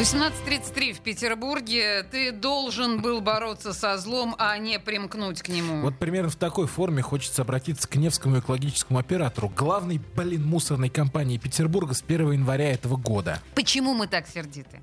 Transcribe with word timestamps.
18.33 0.00 0.94
в 0.94 1.00
Петербурге. 1.00 2.04
Ты 2.10 2.32
должен 2.32 3.02
был 3.02 3.20
бороться 3.20 3.74
со 3.74 3.98
злом, 3.98 4.34
а 4.38 4.56
не 4.56 4.78
примкнуть 4.78 5.42
к 5.42 5.48
нему. 5.48 5.82
Вот 5.82 5.98
примерно 5.98 6.30
в 6.30 6.36
такой 6.36 6.66
форме 6.66 7.02
хочется 7.02 7.42
обратиться 7.42 7.86
к 7.86 7.96
Невскому 7.96 8.38
экологическому 8.38 8.98
оператору, 8.98 9.50
главной, 9.50 10.00
блин, 10.16 10.46
мусорной 10.46 10.88
компании 10.88 11.36
Петербурга 11.36 11.92
с 11.92 12.00
1 12.00 12.32
января 12.32 12.72
этого 12.72 12.96
года. 12.96 13.42
Почему 13.54 13.92
мы 13.92 14.06
так 14.06 14.26
сердиты? 14.26 14.80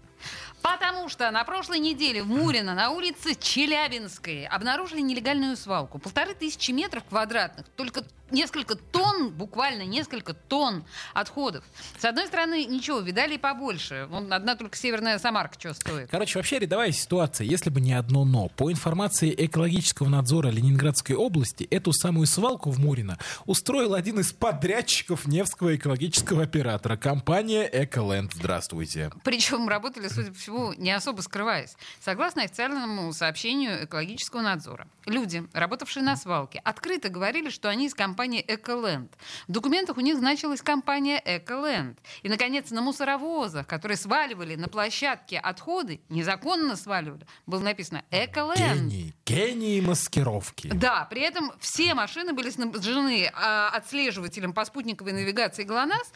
Потому 0.72 1.08
что 1.08 1.32
на 1.32 1.44
прошлой 1.46 1.80
неделе 1.80 2.24
в 2.24 2.28
Мурино 2.28 2.74
на 2.74 2.90
улице 2.92 3.36
Челябинской 3.36 4.46
обнаружили 4.46 5.00
нелегальную 5.00 5.56
свалку. 5.56 5.98
Полторы 5.98 6.34
тысячи 6.34 6.72
метров 6.72 7.04
квадратных. 7.06 7.66
Только 7.76 8.04
несколько 8.32 8.76
тонн, 8.76 9.32
буквально 9.32 9.84
несколько 9.84 10.34
тонн 10.34 10.84
отходов. 11.14 11.64
С 11.98 12.06
одной 12.06 12.28
стороны, 12.28 12.66
ничего, 12.66 13.00
видали 13.00 13.36
и 13.36 13.38
побольше. 13.38 14.08
Вон 14.10 14.32
одна 14.32 14.56
только 14.56 14.78
северная 14.78 15.20
Самарка 15.20 15.60
что 15.60 15.74
стоит. 15.74 16.10
Короче, 16.10 16.38
вообще 16.38 16.60
рядовая 16.60 16.92
ситуация, 16.92 17.46
если 17.46 17.70
бы 17.70 17.82
не 17.82 17.94
одно 17.94 18.26
«но». 18.26 18.50
По 18.50 18.72
информации 18.72 19.34
экологического 19.38 20.10
надзора 20.10 20.50
Ленинградской 20.50 21.16
области, 21.16 21.64
эту 21.66 21.94
самую 21.94 22.28
свалку 22.28 22.70
в 22.70 22.80
Мурино 22.80 23.18
устроил 23.46 23.94
один 23.94 24.20
из 24.20 24.34
подрядчиков 24.34 25.28
Невского 25.28 25.76
экологического 25.76 26.44
оператора, 26.44 26.98
компания 26.98 27.70
«Эколенд». 27.72 28.34
Здравствуйте. 28.34 29.12
Причем 29.24 29.68
работали, 29.68 30.08
судя 30.08 30.32
по 30.32 30.38
всему, 30.38 30.57
не 30.78 30.92
особо 30.92 31.22
скрываясь. 31.22 31.76
Согласно 32.00 32.44
официальному 32.44 33.12
сообщению 33.14 33.86
экологического 33.86 34.42
надзора, 34.42 34.88
люди, 35.06 35.48
работавшие 35.54 36.04
на 36.04 36.16
свалке, 36.16 36.62
открыто 36.64 37.10
говорили, 37.10 37.50
что 37.50 37.70
они 37.70 37.88
из 37.88 37.94
компании 37.94 38.44
«Эколенд». 38.48 39.12
В 39.48 39.52
документах 39.52 39.98
у 39.98 40.02
них 40.02 40.18
значилась 40.18 40.62
компания 40.62 41.22
«Эколенд». 41.24 42.00
И, 42.24 42.30
наконец, 42.30 42.72
на 42.72 42.82
мусоровозах, 42.82 43.68
которые 43.68 43.98
сваливали 43.98 44.56
на 44.56 44.68
площадке 44.68 45.40
отходы, 45.40 46.02
незаконно 46.10 46.76
сваливали, 46.76 47.26
было 47.46 47.62
написано 47.62 48.04
«Эколенд». 48.12 48.92
Гений. 48.92 49.16
Гений 49.26 49.82
маскировки. 49.82 50.70
Да, 50.74 51.06
при 51.10 51.22
этом 51.22 51.52
все 51.60 51.94
машины 51.94 52.34
были 52.34 52.50
снабжены 52.50 53.32
а, 53.34 53.70
отслеживателем 53.70 54.54
по 54.54 54.66
спутниковой 54.66 55.14
навигации 55.14 55.64
ГЛОНАСС. 55.64 56.12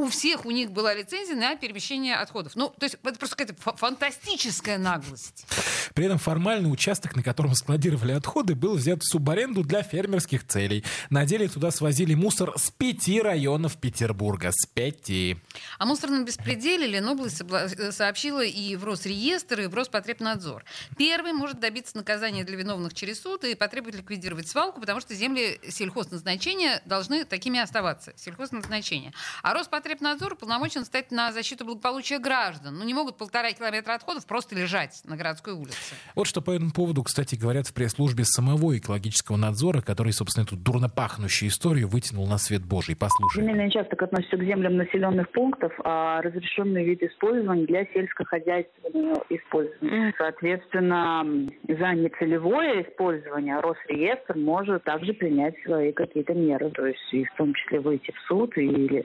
У 0.00 0.08
всех 0.08 0.46
у 0.46 0.50
них 0.50 0.70
была 0.72 0.94
лицензия 0.94 1.36
на 1.36 1.56
перемещение 1.56 2.16
отходов. 2.16 2.56
Ну, 2.56 2.68
то 2.70 2.86
есть 2.86 2.96
это 3.02 3.18
просто 3.18 3.36
какая-то 3.36 3.60
фа- 3.60 3.76
фантастическая 3.76 4.78
наглость. 4.78 5.44
При 5.92 6.06
этом 6.06 6.16
формальный 6.16 6.72
участок, 6.72 7.16
на 7.16 7.22
котором 7.22 7.54
складировали 7.54 8.12
отходы, 8.12 8.54
был 8.54 8.76
взят 8.76 9.02
в 9.02 9.06
субаренду 9.06 9.62
для 9.62 9.82
фермерских 9.82 10.46
целей. 10.46 10.86
На 11.10 11.26
деле 11.26 11.48
туда 11.48 11.70
свозили 11.70 12.14
мусор 12.14 12.54
с 12.56 12.70
пяти 12.70 13.20
районов 13.20 13.76
Петербурга. 13.76 14.52
С 14.52 14.66
пяти. 14.66 15.36
О 15.78 15.84
мусорном 15.84 16.24
беспределе 16.24 16.86
Ленобласть 16.86 17.42
э, 17.42 17.92
сообщила 17.92 18.42
и 18.42 18.76
в 18.76 18.84
Росреестр, 18.84 19.60
и 19.60 19.66
в 19.66 19.74
Роспотребнадзор. 19.74 20.64
Первый 20.96 21.34
может 21.34 21.60
добиться 21.60 21.94
наказания 21.98 22.44
для 22.44 22.56
виновных 22.56 22.94
через 22.94 23.20
суд 23.20 23.44
и 23.44 23.54
потребовать 23.54 23.96
ликвидировать 23.96 24.48
свалку, 24.48 24.80
потому 24.80 25.00
что 25.00 25.14
земли 25.14 25.60
сельхозназначения 25.68 26.80
должны 26.86 27.26
такими 27.26 27.60
оставаться. 27.60 28.14
Сельхозназначения. 28.16 29.12
А 29.42 29.52
Роспотребнадзор 29.52 29.89
полномочен 30.38 30.84
стать 30.84 31.10
на 31.10 31.32
защиту 31.32 31.64
благополучия 31.64 32.18
граждан. 32.18 32.76
Ну, 32.78 32.84
не 32.84 32.94
могут 32.94 33.16
полтора 33.16 33.52
километра 33.52 33.94
отходов 33.94 34.26
просто 34.26 34.54
лежать 34.54 35.02
на 35.04 35.16
городской 35.16 35.52
улице. 35.52 35.94
Вот 36.14 36.26
что 36.26 36.40
по 36.40 36.50
этому 36.50 36.70
поводу, 36.72 37.02
кстати, 37.02 37.34
говорят 37.34 37.66
в 37.66 37.74
пресс-службе 37.74 38.24
самого 38.24 38.76
экологического 38.76 39.36
надзора, 39.36 39.80
который, 39.80 40.12
собственно, 40.12 40.44
эту 40.44 40.56
дурно 40.56 40.88
пахнущую 40.88 41.48
историю 41.48 41.88
вытянул 41.88 42.26
на 42.26 42.38
свет 42.38 42.62
Божий. 42.64 42.96
Послушаем. 42.96 43.46
Земельный 43.46 43.68
участок 43.68 44.02
относится 44.02 44.36
к 44.36 44.42
землям 44.42 44.76
населенных 44.76 45.30
пунктов, 45.32 45.72
а 45.84 46.20
разрешенный 46.22 46.84
вид 46.84 47.02
использования 47.02 47.66
для 47.66 47.84
сельскохозяйственного 47.86 49.24
использования. 49.28 50.14
Соответственно, 50.18 51.24
за 51.68 51.94
нецелевое 51.94 52.82
использование 52.82 53.60
Росреестр 53.60 54.36
может 54.36 54.84
также 54.84 55.12
принять 55.12 55.54
свои 55.64 55.92
какие-то 55.92 56.34
меры, 56.34 56.70
то 56.70 56.86
есть 56.86 56.98
и 57.12 57.24
в 57.24 57.34
том 57.36 57.54
числе 57.54 57.80
выйти 57.80 58.12
в 58.12 58.20
суд 58.28 58.56
или 58.56 59.04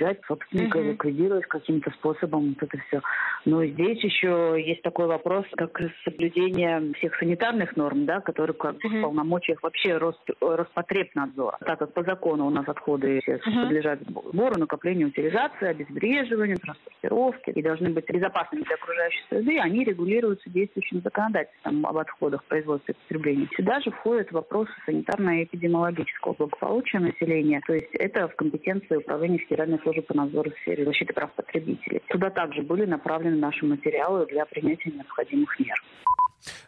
обязать 0.00 0.20
собственника 0.26 0.78
Мгм. 0.78 0.90
ликвидировать 0.90 1.46
каким-то 1.46 1.90
способом 1.92 2.56
вот 2.58 2.68
это 2.68 2.82
все. 2.88 3.00
Но 3.44 3.64
здесь 3.64 4.02
еще 4.02 4.56
есть 4.58 4.82
такой 4.82 5.06
вопрос, 5.06 5.44
как 5.56 5.78
соблюдение 6.04 6.92
всех 6.94 7.16
санитарных 7.18 7.76
норм, 7.76 8.06
да, 8.06 8.20
которые 8.20 8.54
как 8.54 8.76
бы 8.76 8.88
в 8.88 9.02
полномочиях 9.02 9.62
вообще 9.62 9.96
Рос- 9.96 10.16
Роспотребнадзора. 10.40 11.58
Так 11.64 11.78
как 11.78 11.92
по 11.94 12.02
закону 12.02 12.46
у 12.46 12.50
нас 12.50 12.68
отходы 12.68 13.20
все 13.22 13.38
подлежат 13.38 14.00
сбору, 14.02 14.58
накоплению, 14.58 15.08
утилизации, 15.08 15.68
обезвреживанию, 15.68 16.58
транспортировке 16.58 17.52
и 17.52 17.62
должны 17.62 17.90
быть 17.90 18.08
безопасными 18.10 18.62
для 18.64 18.74
окружающей 18.74 19.22
среды, 19.28 19.58
они 19.58 19.84
регулируются 19.84 20.50
действующим 20.50 21.00
законодательством 21.02 21.86
об 21.86 21.96
отходах 21.96 22.44
производства 22.44 22.92
и 22.92 22.94
потреблении. 22.94 23.48
Сюда 23.56 23.80
же 23.80 23.90
входят 23.90 24.30
вопросы 24.32 24.72
санитарно-эпидемиологического 24.86 26.34
благополучия 26.36 26.98
населения, 26.98 27.60
то 27.66 27.74
есть 27.74 27.92
это 27.94 28.28
в 28.28 28.36
компетенции 28.36 28.96
управления 28.96 29.38
Федеральной 29.38 29.78
службы 29.78 29.89
по 29.98 30.14
надзору 30.14 30.50
в 30.50 30.54
сфере 30.60 30.84
защиты 30.84 31.12
прав 31.12 31.32
потребителей. 31.32 32.00
Туда 32.08 32.30
также 32.30 32.62
были 32.62 32.84
направлены 32.84 33.36
наши 33.36 33.66
материалы 33.66 34.26
для 34.26 34.46
принятия 34.46 34.90
необходимых 34.90 35.58
мер. 35.58 35.82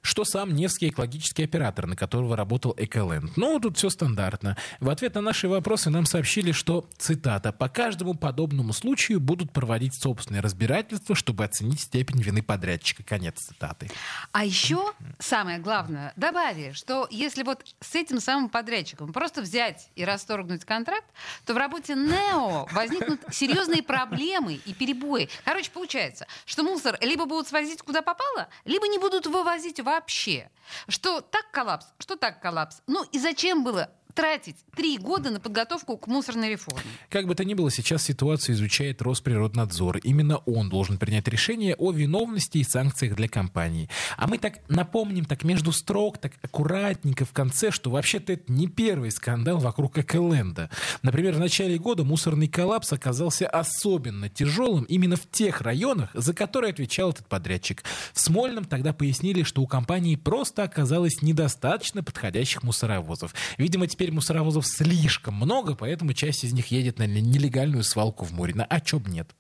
Что 0.03 0.25
сам 0.25 0.55
Невский 0.55 0.89
экологический 0.89 1.45
оператор, 1.45 1.87
на 1.87 1.97
которого 1.97 2.37
работал 2.37 2.75
Эколенд? 2.77 3.37
Ну, 3.37 3.59
тут 3.61 3.79
все 3.79 3.91
стандартно. 3.91 4.57
В 4.81 4.91
ответ 4.91 5.15
на 5.15 5.21
наши 5.21 5.49
вопросы 5.49 5.91
нам 5.91 6.07
сообщили, 6.07 6.53
что, 6.53 6.89
цитата, 6.99 7.53
«по 7.53 7.69
каждому 7.69 8.15
подобному 8.15 8.73
случаю 8.73 9.21
будут 9.21 9.53
проводить 9.53 9.95
собственное 10.01 10.43
разбирательство, 10.43 11.15
чтобы 11.15 11.45
оценить 11.45 11.81
степень 11.81 12.21
вины 12.21 12.43
подрядчика». 12.43 13.03
Конец 13.03 13.37
цитаты. 13.39 13.91
А 14.33 14.45
еще, 14.45 14.93
самое 15.19 15.59
главное, 15.59 16.13
добавили, 16.17 16.73
что 16.73 17.07
если 17.11 17.43
вот 17.43 17.65
с 17.81 17.95
этим 17.95 18.21
самым 18.21 18.49
подрядчиком 18.49 19.13
просто 19.13 19.43
взять 19.43 19.89
и 19.97 20.05
расторгнуть 20.05 20.65
контракт, 20.65 21.07
то 21.47 21.55
в 21.55 21.57
работе 21.57 21.95
НЕО 21.95 22.67
возникнут 22.73 23.21
серьезные 23.33 23.83
проблемы 23.83 24.55
и 24.55 24.75
перебои. 24.75 25.29
Короче, 25.45 25.71
получается, 25.71 26.27
что 26.45 26.63
мусор 26.63 26.99
либо 27.01 27.25
будут 27.25 27.49
свозить 27.49 27.83
куда 27.83 28.03
попало, 28.03 28.49
либо 28.65 28.87
не 28.89 28.99
будут 28.99 29.27
вывозить 29.27 29.62
вообще. 29.83 30.51
Что 30.89 31.21
так 31.21 31.51
коллапс, 31.51 31.87
что 31.99 32.17
так 32.17 32.41
коллапс. 32.41 32.83
Ну 32.87 33.05
и 33.05 33.19
зачем 33.19 33.65
было 33.65 33.91
тратить 34.15 34.57
три 34.75 34.99
года 34.99 35.31
на 35.31 35.41
подготовку 35.41 35.97
к 35.97 36.07
мусорной 36.07 36.51
реформе? 36.51 36.83
Как 37.09 37.27
бы 37.27 37.35
то 37.35 37.45
ни 37.45 37.55
было, 37.55 37.71
сейчас 37.71 38.05
ситуацию 38.05 38.55
изучает 38.55 39.03
Росприроднадзор. 39.03 39.99
Именно 39.99 40.39
он 40.39 40.69
должен 40.69 40.99
принять 40.99 41.29
решение 41.29 41.75
о 41.77 41.93
виновности 41.93 42.59
и 42.59 42.65
санкциях 42.65 43.15
для 43.17 43.29
компании. 43.29 43.89
А 44.17 44.27
мы 44.27 44.39
так 44.39 44.61
напомним, 44.69 45.25
так 45.25 45.45
между 45.45 45.73
строк, 45.73 46.19
так 46.19 46.33
аккуратненько 46.43 47.25
в 47.25 47.33
конце, 47.33 47.71
что 47.71 47.91
вообще-то 47.91 48.35
это 48.35 48.53
не 48.53 48.67
первый 48.67 49.11
скандал 49.11 49.59
вокруг 49.59 49.99
Эколенда. 49.99 50.71
Например, 51.03 51.35
в 51.35 51.41
начале 51.41 51.79
года 51.79 52.05
мусорный 52.05 52.49
коллапс 52.49 52.93
оказался 52.93 53.47
особенно 53.47 54.29
тяжелым 54.29 54.85
именно 54.85 55.17
в 55.17 55.29
тех 55.31 55.61
районах, 55.61 56.11
за 56.15 56.35
которые 56.35 56.71
отвечал 56.71 57.11
этот 57.11 57.27
подрядчик. 57.29 57.83
В 58.13 58.21
Смольном 58.21 58.65
тогда 58.65 58.93
пояснили, 58.93 59.43
что 59.43 59.63
у 59.63 59.67
компании 59.67 60.17
просто 60.17 60.63
оказалось 60.63 61.23
недостаточно 61.23 62.03
подходящих 62.03 62.63
мусоровозов. 62.63 63.35
Видимо, 63.59 63.87
теперь 63.87 64.02
мусоровозов 64.11 64.67
слишком 64.67 65.35
много, 65.35 65.75
поэтому 65.75 66.13
часть 66.13 66.45
из 66.45 66.53
них 66.53 66.69
едет 66.69 66.99
на 66.99 67.07
нелегальную 67.07 67.85
свалку 67.85 68.25
в 68.25 68.33
море. 68.33 68.55
А 68.69 68.81
чё 68.81 68.99
б 68.99 69.11
нет? 69.11 69.35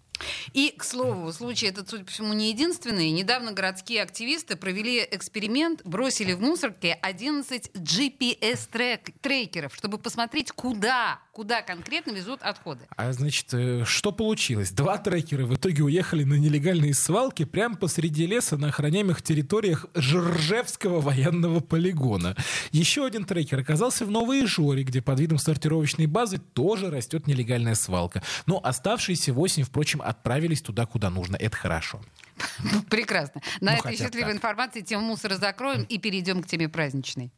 И, 0.52 0.74
к 0.76 0.84
слову, 0.84 1.32
случай 1.32 1.66
этот, 1.66 1.88
судя 1.88 2.04
по 2.04 2.10
всему, 2.10 2.32
не 2.32 2.50
единственный. 2.50 3.10
Недавно 3.10 3.52
городские 3.52 4.02
активисты 4.02 4.56
провели 4.56 5.06
эксперимент, 5.10 5.82
бросили 5.84 6.32
в 6.32 6.40
мусорке 6.40 6.92
11 6.92 7.70
GPS-трекеров, 7.74 9.74
чтобы 9.74 9.98
посмотреть, 9.98 10.52
куда, 10.52 11.20
куда 11.32 11.62
конкретно 11.62 12.12
везут 12.12 12.42
отходы. 12.42 12.86
А 12.96 13.10
значит, 13.12 13.46
э, 13.52 13.84
что 13.86 14.12
получилось? 14.12 14.70
Два 14.70 14.98
трекера 14.98 15.46
в 15.46 15.54
итоге 15.54 15.82
уехали 15.82 16.24
на 16.24 16.34
нелегальные 16.34 16.92
свалки 16.94 17.44
прямо 17.44 17.76
посреди 17.76 18.26
леса 18.26 18.58
на 18.58 18.68
охраняемых 18.68 19.22
территориях 19.22 19.86
Жржевского 19.94 21.00
военного 21.00 21.60
полигона. 21.60 22.36
Еще 22.70 23.04
один 23.06 23.24
трекер 23.24 23.60
оказался 23.60 24.04
в 24.04 24.10
Новой 24.10 24.46
Жоре, 24.46 24.84
где 24.84 25.00
под 25.00 25.18
видом 25.20 25.38
сортировочной 25.38 26.06
базы 26.06 26.38
тоже 26.38 26.90
растет 26.90 27.26
нелегальная 27.26 27.74
свалка. 27.74 28.22
Но 28.46 28.60
оставшиеся 28.62 29.32
восемь, 29.32 29.64
впрочем, 29.64 30.02
отправились 30.02 30.60
туда, 30.60 30.84
куда 30.84 31.08
нужно. 31.08 31.36
Это 31.36 31.56
хорошо. 31.56 32.00
Прекрасно. 32.90 33.40
На 33.60 33.72
Ну, 33.72 33.78
этой 33.78 33.96
счастливой 33.96 34.28
так. 34.28 34.36
информации 34.36 34.80
тему 34.82 35.06
мусора 35.06 35.36
закроем 35.36 35.82
и 35.84 35.98
перейдем 35.98 36.42
к 36.42 36.46
теме 36.46 36.68
праздничной. 36.68 37.30